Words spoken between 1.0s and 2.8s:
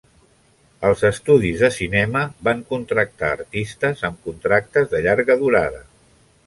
estudis de cinema van